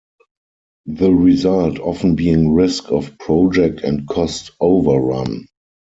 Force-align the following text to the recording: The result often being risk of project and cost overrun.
The 0.87 1.11
result 1.11 1.77
often 1.77 2.15
being 2.15 2.55
risk 2.55 2.91
of 2.91 3.19
project 3.19 3.81
and 3.81 4.07
cost 4.07 4.49
overrun. 4.59 5.45